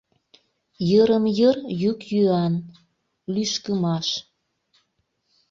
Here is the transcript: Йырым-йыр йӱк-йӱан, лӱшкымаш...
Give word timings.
Йырым-йыр 0.89 1.57
йӱк-йӱан, 1.81 2.53
лӱшкымаш... 3.33 4.07